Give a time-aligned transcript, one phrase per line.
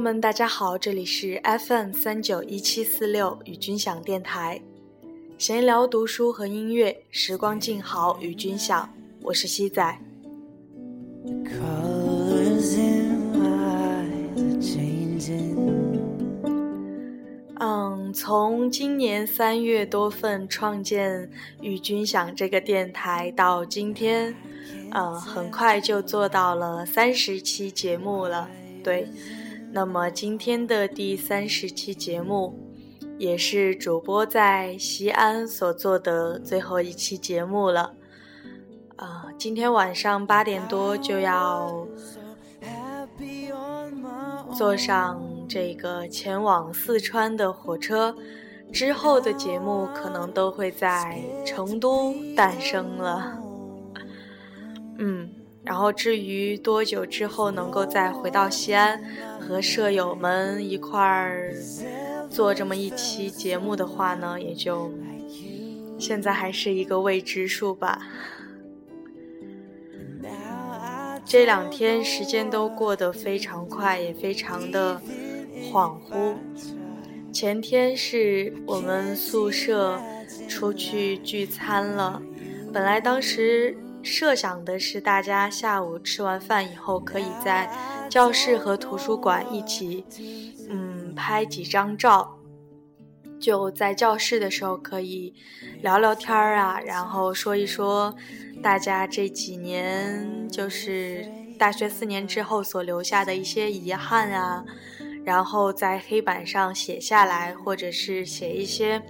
[0.00, 4.58] 友们，大家好，这里是 FM 三九一七四六与君享电台，
[5.36, 8.88] 闲聊读书和音乐，时光静好与君享，
[9.20, 9.98] 我是西仔。
[17.58, 24.34] 嗯，从今年三月多份创建与君享这个电台到今天，
[24.92, 28.48] 呃，很快就做到了三十期节目了，
[28.82, 29.06] 对。
[29.72, 32.58] 那么今天的第三十期节目，
[33.18, 37.94] 也是主播在西安所做的最后一期节目了。
[38.96, 41.86] 啊，今天晚上八点多就要
[44.52, 48.14] 坐上这个前往四川的火车，
[48.72, 53.40] 之后的节目可能都会在成都诞生了。
[54.98, 55.30] 嗯。
[55.70, 59.00] 然后至于多久之后能够再回到西安，
[59.38, 61.54] 和舍友们一块儿
[62.28, 64.92] 做这么一期节目的话呢，也就
[65.96, 68.02] 现在还是一个未知数吧。
[71.24, 75.00] 这两天时间都过得非常快，也非常的
[75.70, 76.34] 恍惚。
[77.32, 80.00] 前天是我们宿舍
[80.48, 82.20] 出去聚餐了，
[82.72, 83.76] 本来当时。
[84.02, 87.70] 设想的是，大家下午吃完饭以后，可以在
[88.08, 90.04] 教室和图书馆一起，
[90.68, 92.36] 嗯，拍几张照。
[93.40, 95.34] 就在教室的时候，可以
[95.80, 98.14] 聊聊天儿啊，然后说一说
[98.62, 101.26] 大家这几年，就是
[101.58, 104.62] 大学四年之后所留下的一些遗憾啊，
[105.24, 109.02] 然后在黑板上写下来，或者是写一些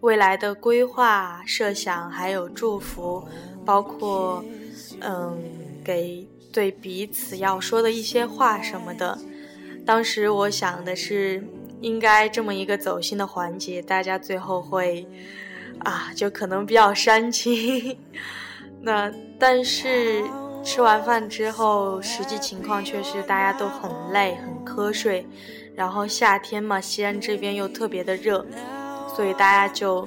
[0.00, 3.26] 未来的规划、设想，还有祝福。
[3.64, 4.42] 包括，
[5.00, 5.38] 嗯，
[5.84, 9.18] 给对彼此要说的一些话什么的。
[9.84, 11.44] 当时我想的是，
[11.82, 15.06] 应该这么一个走心的环节，大家最后会，
[15.80, 17.98] 啊，就可能比较煽情。
[18.80, 20.24] 那但是
[20.64, 25.26] 吃完饭之后，实际情况却是大家都很累、很瞌睡。
[25.74, 28.46] 然后夏天嘛，西安这边又特别的热，
[29.18, 30.06] 所以大家就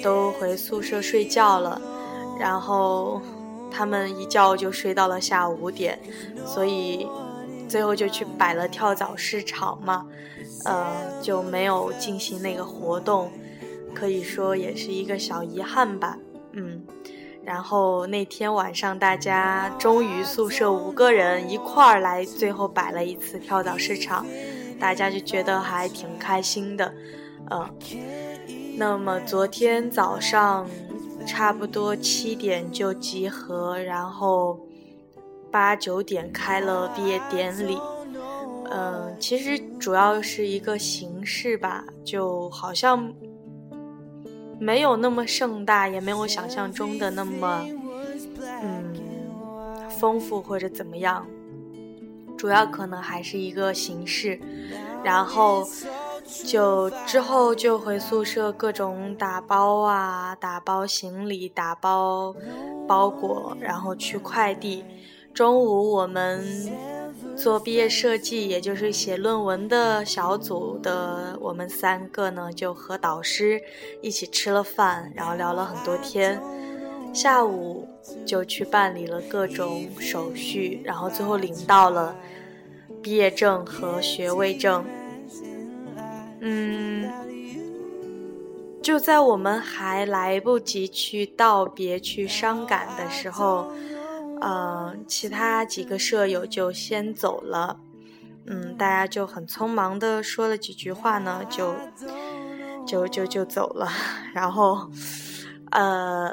[0.00, 1.82] 都回宿舍睡觉了。
[2.38, 3.20] 然后
[3.68, 5.98] 他们一觉就睡到了下午五点，
[6.46, 7.04] 所以
[7.68, 10.06] 最后就去摆了跳蚤市场嘛，
[10.66, 13.28] 呃，就没有进行那个活动，
[13.92, 16.16] 可以说也是一个小遗憾吧，
[16.52, 16.80] 嗯。
[17.42, 24.24] 然后那天晚上大家终于宿舍五个人一块儿来，最后摆了一次跳蚤市场，
[24.78, 26.94] 大家就觉得还挺开心的，
[27.50, 27.68] 嗯。
[28.76, 30.66] 那么昨天早上。
[31.26, 34.60] 差不多七点就集合，然后
[35.50, 37.78] 八九点开了毕业典礼。
[38.70, 43.10] 嗯，其实主要是一个形式吧，就好像
[44.60, 47.66] 没有那么盛大，也没有想象中的那么
[48.62, 48.94] 嗯
[49.98, 51.26] 丰富或者怎么样。
[52.36, 54.38] 主要可能还是一个形式，
[55.02, 55.66] 然后。
[56.24, 62.34] 就之后就回宿舍，各种打包啊，打包行李，打包
[62.88, 64.84] 包裹，然后去快递。
[65.34, 66.44] 中午我们
[67.36, 73.60] 做毕业设计，也就是写论文的小组的我们三个呢，就和导师
[74.00, 76.40] 一起吃了饭，然后聊了很多天。
[77.12, 77.88] 下午
[78.24, 82.16] 就去办理了各种手续，然后最后领到了
[83.02, 84.84] 毕业证和学位证。
[86.46, 87.10] 嗯，
[88.82, 93.72] 就在我们还来不及去道别、去伤感的时候，
[94.42, 97.80] 呃，其他几个舍友就先走了。
[98.46, 101.74] 嗯，大家就很匆忙的说了几句话呢，就
[102.86, 103.88] 就就就走了。
[104.34, 104.90] 然后，
[105.70, 106.30] 呃，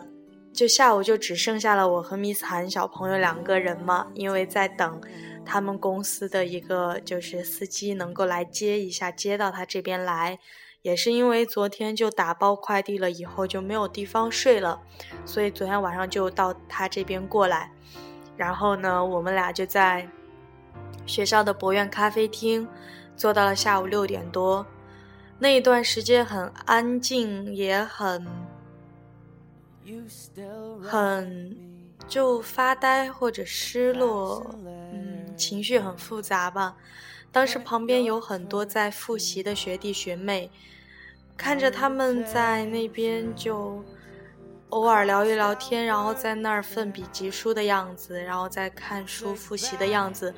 [0.52, 5.00] 就下午就只剩下了我和 Miss 韩小朋友两个人嘛，因为在等。
[5.46, 10.40] 他们公司的一个就是司机能够来接一下，接到他这边来，
[10.82, 14.82] 也是因为昨天就打包快递了，以后就没有地方睡了，
[15.26, 17.72] 所以昨天晚上就到他这边过来。
[18.38, 20.08] 然后呢，我们俩就在
[21.06, 22.68] 学校的博苑咖啡厅
[23.16, 24.66] 坐到了下午六点多。
[25.38, 28.28] 那一段时间很安静，也很
[30.84, 31.58] 很
[32.08, 34.56] 就发呆或者失落。
[35.42, 36.76] 情绪很复杂吧，
[37.32, 40.52] 当时旁边有很多在复习的学弟学妹，
[41.36, 43.84] 看着他们在那边就
[44.70, 50.32] 偶尔聊一聊天，然后在那儿奋笔疾书的样子，然后再看书复习的样子，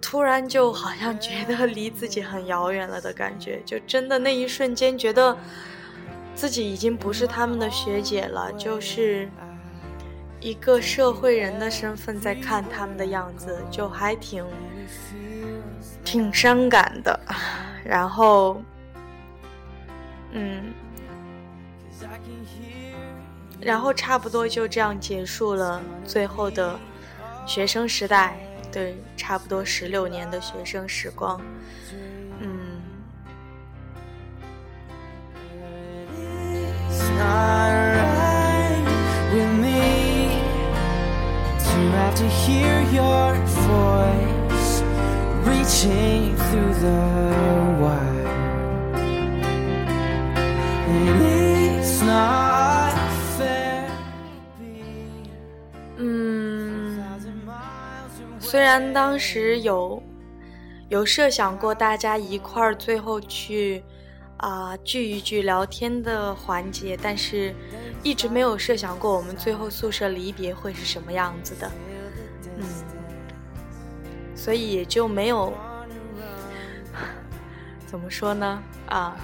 [0.00, 5.36] 突然就好像觉得离自己很遥远了的感觉，就真的那一瞬间觉得
[6.34, 9.30] 自己已经不是他们的学姐了，就是
[10.42, 14.44] 一个社会人的身份在看他们的样子，就还挺
[16.04, 17.18] 挺伤感的。
[17.86, 18.60] 然后，
[20.32, 20.74] 嗯，
[23.60, 26.78] 然后差不多就这样结束了最后的
[27.46, 28.36] 学生时代。
[28.72, 31.40] 对，差不多十六年的学生时光，
[32.40, 32.80] 嗯。
[58.40, 60.02] 虽然当时有
[60.90, 63.82] 有设想过大家一块儿最后去
[64.36, 67.54] 啊聚一聚聊天的环节，但是
[68.02, 71.91] 一直没有设想过我们最后宿舍离别会是什么样子的，嗯，
[74.42, 75.52] 所以也就没有
[77.86, 79.16] 怎么说呢啊。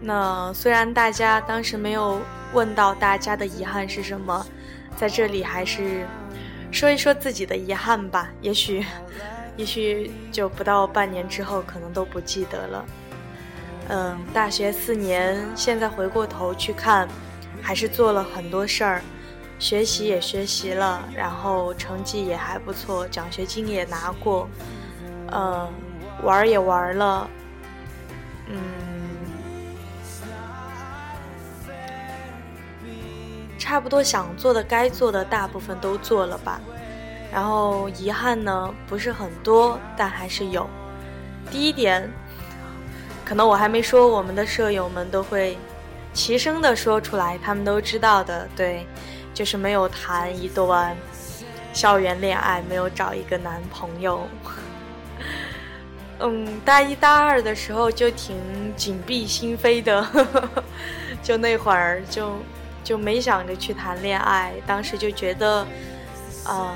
[0.00, 2.22] 那虽然大家当时没有
[2.54, 4.46] 问到大家的遗憾是什么，
[4.96, 6.06] 在这里还是。
[6.72, 8.84] 说一说自己的遗憾吧，也许，
[9.56, 12.84] 也许就不到半年之后，可能都不记得了。
[13.90, 17.06] 嗯，大学四年，现在回过头去看，
[17.62, 19.02] 还是做了很多事儿，
[19.64, 24.46] 学习也学习了，然后成绩也还不错，奖学金也拿过，
[25.32, 25.66] 嗯，
[26.22, 27.26] 玩也玩了，
[28.46, 28.58] 嗯。
[33.58, 36.60] 差不多想做的、该做的，大部分都做了吧。
[37.32, 40.68] 然后遗憾呢，不是很多，但还是有。
[41.50, 42.06] 第一点，
[43.24, 45.56] 可能我还没说，我们的舍友们都会
[46.12, 48.46] 齐声的说出来，他们都知道的。
[48.54, 48.86] 对，
[49.34, 50.96] 就是没有谈一段
[51.74, 54.26] 校园恋爱，没有找一个男朋友。
[56.20, 58.36] 嗯，大一、大二的时候就挺
[58.74, 60.06] 紧闭心扉的，
[61.22, 62.32] 就那会儿就。
[62.84, 65.66] 就没想着去谈恋爱，当时就觉得，
[66.44, 66.70] 呃，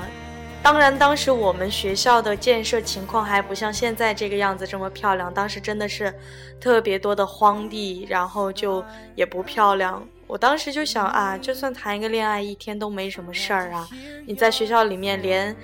[0.63, 6.11] 当然当时我们学校的建设情况还不像现在这个样子这么漂亮，当时真的是
[6.59, 8.83] 特别多的荒地，然后就
[9.13, 10.03] 也不漂亮。
[10.29, 13.89] 我当时就想啊，就算谈一个恋爱，一天都没什么事儿啊。
[14.27, 15.55] 你在学校里面连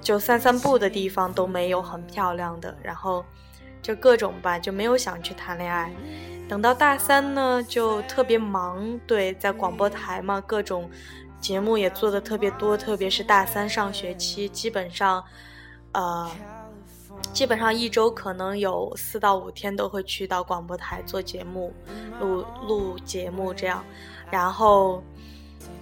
[0.00, 3.24] 就散散步的地方都没有很漂亮的，然后
[3.80, 5.92] 就各种吧，就没有想去谈恋爱。
[6.48, 10.90] 等到大三呢，就特别忙，对，在广播台嘛，各种
[11.38, 15.22] 节目也做的特别多，特别是大三上学期，基本上，
[15.92, 16.28] 呃，
[17.32, 21.72] 基本上一周可能有四到五天都会去到广播台做节目，
[22.20, 23.84] 录录节目这样，
[24.30, 25.02] 然后，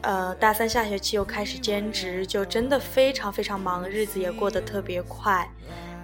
[0.02, 5.50] 呃，大三下学期又开始兼职，就真的非常非常忙，日子也过得特别快，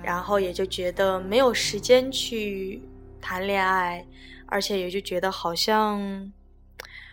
[0.03, 2.83] 然后也就觉得没有时间去
[3.21, 4.07] 谈恋爱。
[4.47, 6.31] 而且也就觉得好像，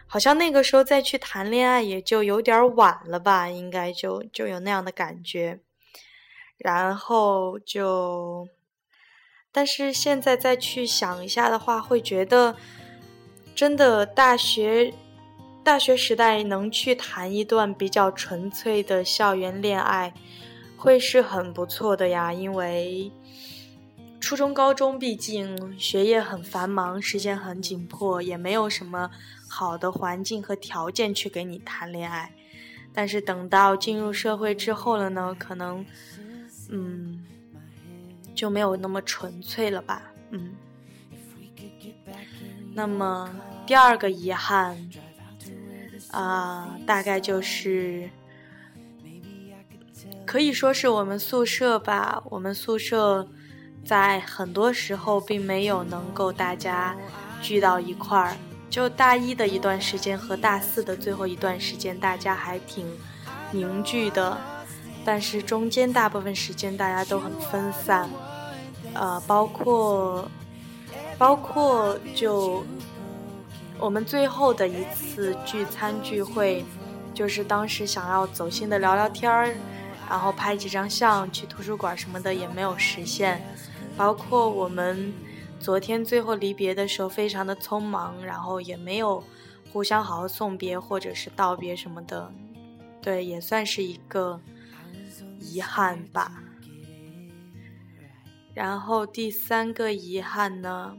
[0.06, 5.62] 好像那个时候再去谈恋爱也就有点晚了吧，应该就就有那样的感觉。
[6.64, 8.48] 然后就，
[9.52, 12.56] 但是现在再去想一下的话，会觉得
[13.56, 14.94] 真的大学
[15.64, 20.14] 大学时代能去谈一段比较纯粹的校园恋爱，
[20.78, 23.12] 会是很不错的呀，因为。
[24.24, 29.10] 初中、高中毕竟学业很繁忙，时间很紧迫，也没有什么
[29.50, 32.32] 好的环境和条件去给你谈恋爱。
[32.94, 35.84] 但是等到进入社会之后了呢，可能，
[36.72, 37.24] 嗯，
[38.34, 40.02] 就没有那么纯粹了吧，
[40.32, 40.56] 嗯。
[42.74, 43.30] 那么
[43.68, 44.90] 第二个遗憾，
[46.10, 48.10] 啊，大概就是，
[50.26, 53.28] 可以说是我们宿舍吧，我们宿舍。
[53.84, 56.96] 在很多时候，并没有能够大家
[57.42, 58.38] 聚到一块儿。
[58.70, 62.86] 就大一的一段时间和大四的最后一段时间，大家还挺
[63.52, 64.38] 凝聚的。
[65.04, 68.10] 但是中间大部分时间大家都很分散，
[68.94, 70.30] 呃，包括
[71.18, 72.64] 包括就
[73.80, 76.64] 我们最后的一次聚餐聚会，
[77.14, 79.56] 就是当时想要走心的聊聊天儿，
[80.10, 83.42] 然后拍几张相，去图书馆什么的也没有实现。
[83.98, 85.14] 包括我们
[85.60, 89.24] 昨天最后离别的时候，非常的匆忙，然后也没有
[89.72, 92.32] 互相好好送别或者是道别什么的，
[93.02, 94.40] 对，也算是一个
[95.52, 96.44] 遗憾吧。
[98.54, 100.96] 然后第三个遗憾呢，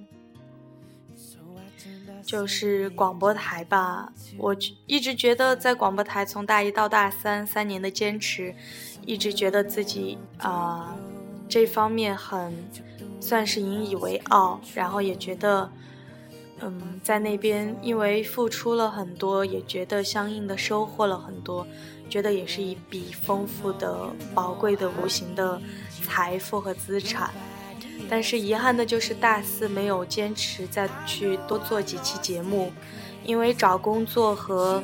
[2.22, 4.12] 就是广播台吧。
[4.36, 4.56] 我
[4.86, 8.54] 一直觉得在广播台从大一到大三三年的坚持，
[9.06, 10.96] 一直觉得自己啊
[11.48, 12.52] 这方面很
[13.20, 15.70] 算是引以为傲，然后也觉得。
[16.64, 21.66] 嗯，在那边因为付出了很多，也觉得相应的收获了很多，
[22.12, 25.58] 觉得也是一笔丰富的、宝贵的、无形的
[26.06, 27.30] 财富和资产。
[28.10, 32.70] 但是遗憾的就是大四没有坚持再去多做几期节目，
[33.24, 34.82] 因为找工作和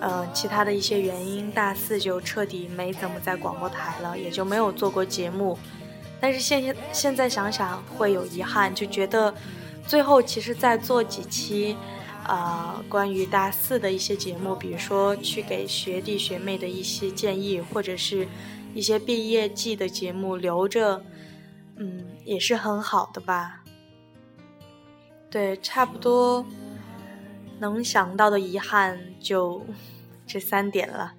[0.00, 5.58] 嗯其他的一些原因，大四就彻底没怎么在广播台了，也就没有做过节目。
[6.20, 9.32] 但是现现在想想会有遗憾，就觉得。
[9.86, 11.76] 最后，其实再做几期，
[12.24, 18.26] 啊，关于大四的一些节目，比如说去给学弟学妹的一些建议，或者是
[18.74, 21.02] 一些毕业季的节目留着，
[21.76, 23.64] 嗯，也是很好的吧。
[25.30, 26.44] 对，差不多
[27.58, 29.64] 能想到的遗憾就
[30.26, 31.14] 这三点了。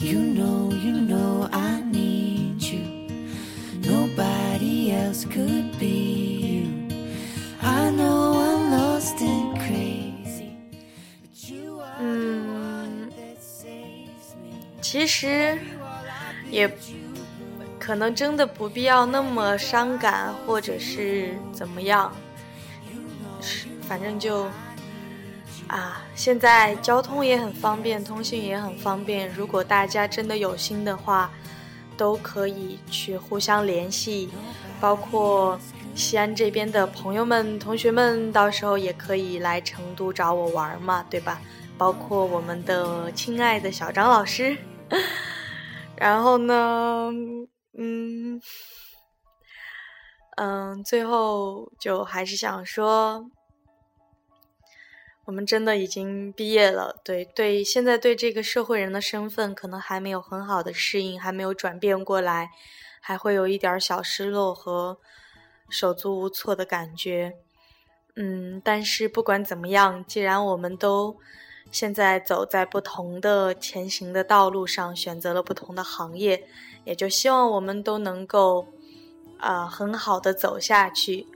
[0.00, 2.80] You know, you know, I need you.
[3.82, 6.48] Nobody else could be.
[6.58, 6.88] you
[7.60, 8.57] i know
[12.00, 13.10] 嗯，
[14.80, 15.58] 其实
[16.50, 16.68] 也
[17.78, 22.12] 可能真的不必要那么伤感，或者是怎么样，
[23.82, 24.46] 反正就
[25.68, 29.32] 啊，现在交通也很方便，通信也很方便。
[29.32, 31.30] 如果大家真的有心的话，
[31.96, 34.28] 都可以去互相联系，
[34.80, 35.58] 包括。
[35.98, 41.40] 西安这边的朋友们、同学们，到时候也可以来成都找我玩嘛，对吧？
[41.76, 44.56] 包括我们的亲爱的小张老师。
[45.98, 47.10] 然后呢，
[47.76, 48.40] 嗯
[50.36, 53.28] 嗯，最后就还是想说，
[55.24, 57.00] 我们真的已经毕业了。
[57.04, 62.50] 对对，现在对这个社会人的身份可能还没有很好的适应，还没有转变过来，
[63.00, 65.00] 还会有一点小失落和。
[65.68, 67.34] 手足无措的感觉，
[68.16, 71.16] 嗯，但是不管怎么样，既然我们都
[71.70, 76.46] 现在走在不同的前行的道路上，选择了不同的行业，
[76.84, 78.66] 也就希望我们都能够
[79.38, 81.26] 啊很好的走下去。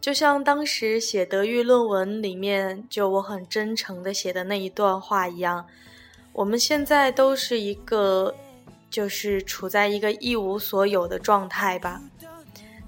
[0.00, 5.66] 就像当时写德育论文里面，就我很真诚的写的那一段话一样，
[6.32, 8.34] 我们现在都是一个
[8.88, 12.00] 就是处在一个一无所有的状态吧。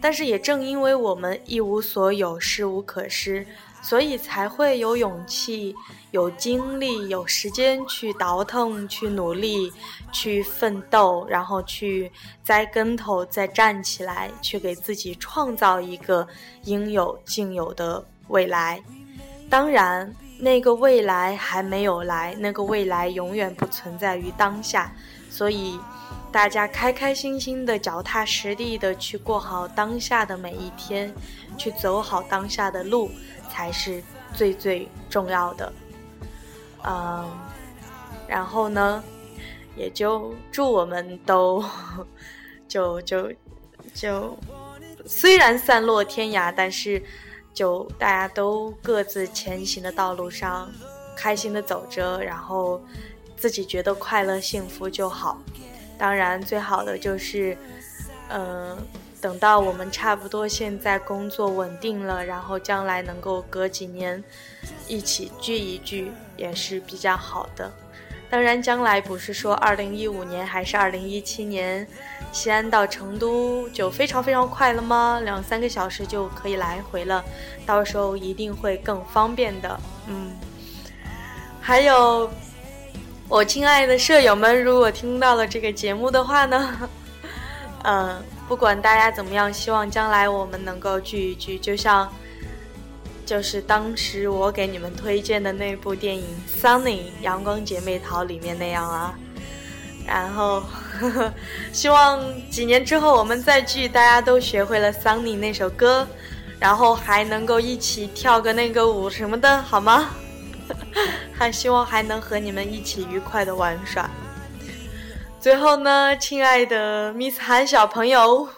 [0.01, 3.45] 但是也正因为我们一无所有、失无可失，
[3.83, 5.75] 所以才会有勇气、
[6.13, 9.73] 有精力、有时间去倒腾、去努力、
[10.13, 12.11] 去奋斗，然后去
[12.45, 16.27] 栽跟头、再站起来，去给自己创造一个
[16.63, 18.81] 应有尽有的未来。
[19.51, 24.93] 当然，那个未来还没有来，那个未来永远不存在于当下，
[25.29, 25.79] 所以。
[26.31, 31.13] 大家开开心心的、脚踏实地的去过好当下的每一天，
[31.57, 33.11] 去走好当下的路，
[33.51, 34.03] 才是
[34.35, 35.73] 最最重要的。
[36.85, 37.29] 嗯，
[38.29, 39.03] 然后呢，
[39.75, 41.65] 也就祝我们都，
[42.69, 43.33] 就 就
[43.95, 44.39] 就，
[45.07, 47.03] 虽然散落天涯，但是
[47.55, 50.71] 就大家都各自前行的道路上，
[51.17, 52.81] 开心的走着，然后
[53.35, 55.41] 自己觉得快乐幸福就好。
[55.99, 57.59] 当然，最好的就是，
[58.29, 58.79] 嗯，
[59.21, 64.23] 等到我们差不多现在工作稳定了，然后将来能够隔几年
[64.87, 67.71] 一起聚一聚，也是比较好的。
[68.31, 71.85] 当然，将来不是说二零一五年还是二零一七年，
[72.31, 75.21] 西安到成都就非常非常快了吗？
[75.25, 77.25] 两三个小时就可以来回了，
[77.67, 79.81] 到时候一定会更方便的。
[80.07, 80.31] 嗯，
[81.61, 82.31] 还有。
[83.29, 86.89] 我亲爱的舍友们，如果听到了这个节目的话呢，
[87.85, 92.11] 嗯， 不管大家怎么样，希望将来我们能够聚一聚，就像
[93.27, 96.25] 就是当时我给你们推荐的那部电影
[96.63, 99.15] 《Sunny 阳光姐妹淘》里面那样啊。
[100.07, 100.63] 然后
[100.99, 101.35] 呵呵，
[101.71, 102.19] 希望
[102.51, 106.09] 几年之后我们再聚，大家都学会了《Sunny》那首歌，
[106.59, 110.09] 然后还能够一起跳个那个舞什么的，好吗？
[111.33, 114.09] 还希望还能和你们一起愉快的玩耍。
[115.41, 118.49] 最后呢，亲爱的 Miss 韩小朋友，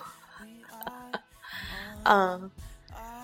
[2.04, 2.50] 嗯，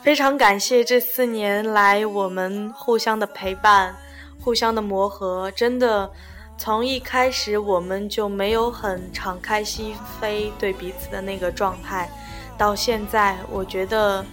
[0.03, 3.97] 非常感谢这四年来我们互相的陪伴、
[4.41, 6.11] 互相的磨合，真的
[6.59, 12.11] 从一开始我们就没有很敞开心扉对彼此的那个状态，
[12.59, 14.25] 到现在，我觉得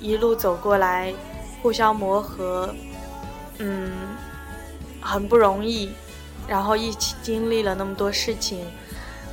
[0.00, 1.14] 一路走过来，
[1.62, 2.74] 互相磨合，
[3.58, 3.90] 嗯，
[5.00, 5.90] 很不容易。
[6.48, 8.66] 然后一起经历了那么多事情，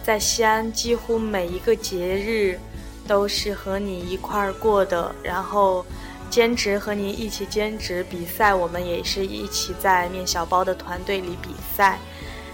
[0.04, 2.60] 在西安几乎每一个节日
[3.08, 5.14] 都是和你一块儿过的。
[5.24, 5.84] 然后
[6.30, 11.98] 兼职和你一起兼职比赛，我们也是一起在面小包的团队里比赛。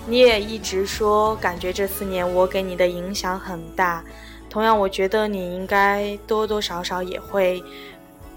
[0.07, 4.03] 你也一直说，感觉这四年我给你的影响很大。
[4.50, 7.62] 同样，我觉得你应该多多少少也会，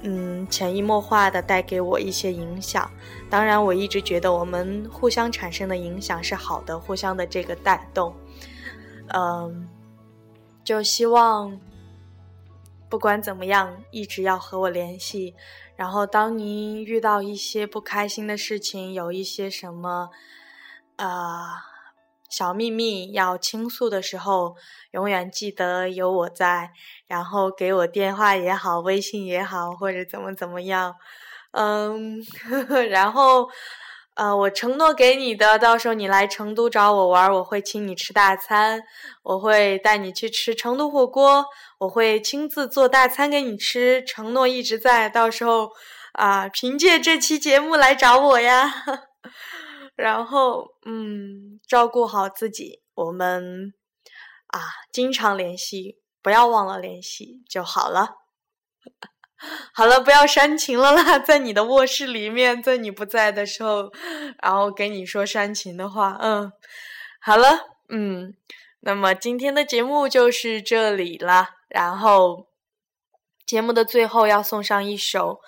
[0.02, 2.90] 嗯，潜移默化的带给我一些影响。
[3.28, 8.14] 当然，我一直觉得我们互相产生的影响是好的，互相的这个带动。
[9.08, 9.68] 嗯，
[10.62, 11.58] 就希望
[12.88, 15.34] 不管怎么样，一直要和我联系。
[15.76, 20.10] 然后，当您遇到一些不开心的事情，有一些什么。
[20.96, 21.62] 啊，
[22.28, 24.54] 小秘密要倾诉的时候，
[24.92, 26.70] 永远记得有我在，
[27.06, 30.94] 然后给我电话也好，微信也好，或者怎么怎么样，
[31.52, 32.18] 嗯，
[32.90, 33.48] 然后，
[34.14, 38.82] 呃，我承诺给你的，到时候你来成都找我玩，我会请你吃大餐，
[39.22, 41.46] 我会带你去吃成都火锅，
[41.78, 45.70] 我会亲自做大餐给你吃，承诺一直在，到时候
[46.12, 48.84] 啊，凭借这期节目来找我呀。
[49.98, 53.74] 然后，嗯，照顾好自己，我们
[54.46, 54.60] 啊，
[54.92, 58.18] 经常联系，不要忘了联系就好了。
[59.74, 63.90] 好了，不要煽情了啦，在你的卧室里面，在你不在的时候，
[64.40, 66.52] 然后给你说煽情的话，嗯，
[67.20, 68.36] 好了，嗯，
[68.78, 71.56] 那么今天的节目就是这里了。
[71.68, 72.46] 然后，
[73.44, 75.40] 节目的最后要送上一首，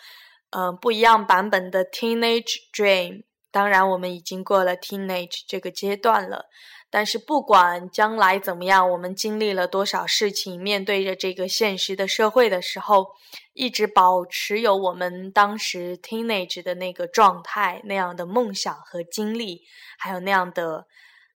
[0.51, 3.13] 嗯，不一样版本的《Teenage Dream》。
[3.51, 6.47] 当然，我们已经过了 teenage 这个阶段了。
[6.93, 13.07] 但是，不管将来怎么样，我们经历了多少事情，面对着这个现实的社会的时候，
[13.53, 19.63] 一直保持有我们当时 teenage 的那个状态、那样的梦想和经历，
[19.99, 20.87] 还有那样的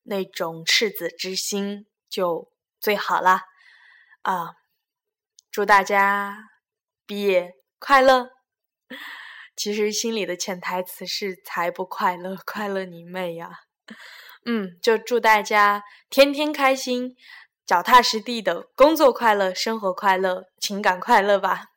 [0.03, 2.49] 那种赤子之心，就
[2.81, 3.43] 最好啦。
[4.23, 4.55] 啊，
[5.49, 6.49] 祝大家
[7.05, 8.29] 毕业快乐！
[9.55, 13.49] 其实心里的潜台词是才不快乐，快乐你妹呀！
[14.45, 17.15] 嗯，就祝大家天天开心，
[17.65, 21.71] 脚踏实地的工作快乐，生活快乐，情感快乐吧。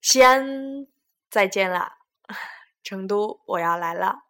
[0.00, 0.86] 西安
[1.30, 1.92] 再见了，
[2.82, 4.20] 成都我要来了。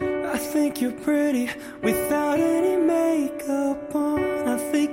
[0.00, 1.48] I think you're pretty
[1.80, 4.33] without any makeup on.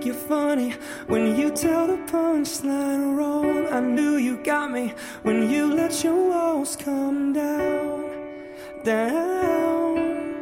[0.01, 0.73] Think you're funny
[1.05, 3.67] when you tell the punchline wrong.
[3.67, 8.09] I knew you got me when you let your walls come down,
[8.83, 10.33] down.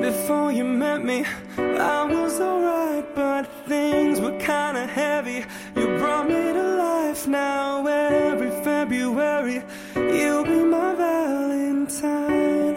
[0.00, 1.26] Before you met me,
[1.58, 5.44] I was alright, but things were kinda heavy.
[5.76, 7.86] You brought me to life now.
[7.86, 9.62] Every February,
[9.94, 12.76] you'll be my Valentine.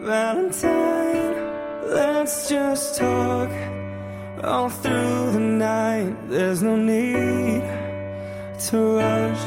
[0.00, 1.34] Valentine,
[1.88, 3.50] let's just talk
[4.44, 6.14] all through the night.
[6.28, 7.62] There's no need
[8.68, 9.44] to rush.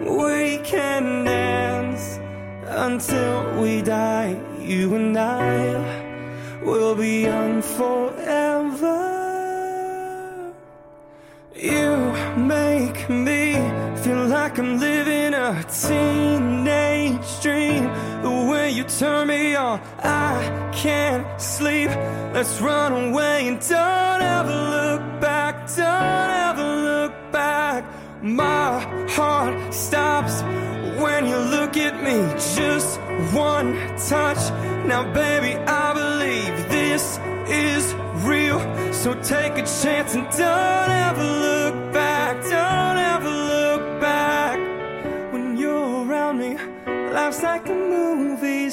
[0.00, 2.18] We can dance
[2.66, 4.40] until we die.
[4.60, 9.14] You and I will be young forever.
[11.54, 11.96] You
[12.36, 13.54] make me
[14.02, 17.84] feel like I'm living a teenage dream
[18.48, 19.80] When you turn me on.
[20.02, 21.90] I can't sleep.
[22.34, 25.68] Let's run away and don't ever look back.
[25.76, 27.84] Don't ever look back.
[28.22, 30.42] My heart stops
[31.00, 32.16] when you look at me.
[32.56, 32.98] Just
[33.32, 33.74] one
[34.08, 34.50] touch.
[34.84, 37.94] Now, baby, I believe this is
[38.26, 38.58] real.
[38.92, 42.42] So take a chance and don't ever look back.
[42.42, 44.58] Don't ever look back
[45.32, 46.58] when you're around me.
[47.12, 47.93] Life's like a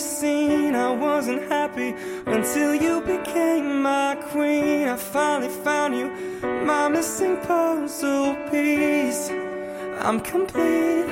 [0.03, 1.93] I wasn't happy
[2.25, 4.87] until you became my queen.
[4.87, 6.09] I finally found you,
[6.65, 9.29] my missing puzzle piece.
[9.99, 11.05] I'm complete.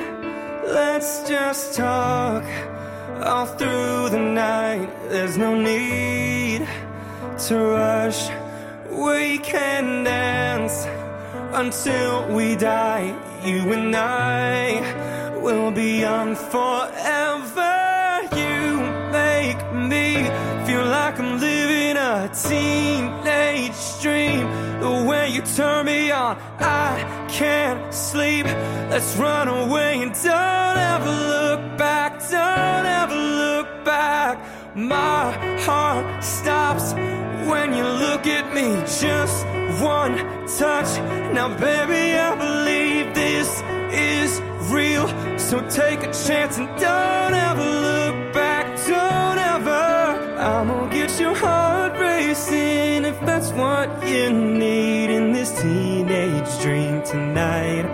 [0.66, 2.44] Let's just talk
[3.22, 4.88] all through the night.
[5.08, 6.66] There's no need
[7.46, 8.28] to rush.
[8.90, 10.84] We can dance
[11.52, 17.69] until we die, you and I will be young forever.
[25.30, 26.36] You turn me on.
[26.58, 28.46] I can't sleep.
[28.90, 32.12] Let's run away and don't ever look back.
[32.30, 34.38] Don't ever look back.
[34.74, 35.32] My
[35.66, 36.92] heart stops
[37.50, 38.66] when you look at me.
[39.00, 39.46] Just
[39.82, 40.16] one
[40.58, 40.90] touch.
[41.34, 43.62] Now, baby, I believe this
[43.92, 44.40] is
[44.72, 45.06] real.
[45.38, 48.66] So take a chance and don't ever look back.
[48.86, 50.38] Don't ever.
[50.38, 52.89] I'm gonna get your heart racing
[53.20, 57.84] if that's what you need in this teenage dream tonight.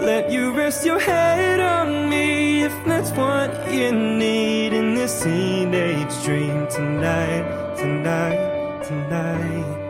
[0.00, 6.24] Let you rest your head on me if that's what you need in this teenage
[6.24, 9.82] dream tonight, tonight, tonight.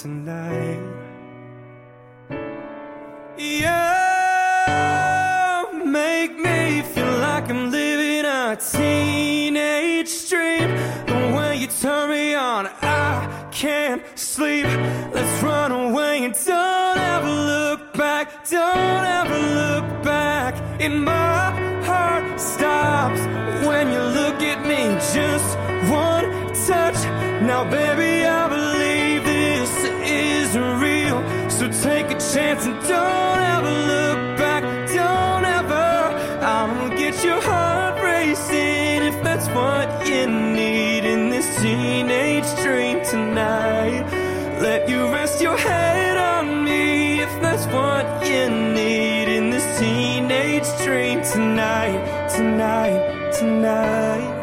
[0.00, 0.97] Tonight.
[14.38, 14.66] Sleep.
[15.16, 18.24] Let's run away and don't ever look back.
[18.48, 20.52] Don't ever look back.
[20.84, 21.50] And my
[21.88, 23.20] heart stops
[23.66, 24.80] when you look at me.
[25.16, 25.50] Just
[26.02, 26.26] one
[26.68, 27.00] touch.
[27.50, 29.72] Now, baby, I believe this
[30.28, 30.48] is
[30.84, 31.18] real.
[31.56, 34.62] So take a chance and don't ever look back.
[34.98, 35.88] Don't ever.
[36.40, 44.17] Gonna get your heart racing if that's what you need in this teenage dream tonight.
[44.78, 50.68] Let you rest your head on me if that's what you need in this teenage
[50.84, 54.37] dream tonight, tonight, tonight.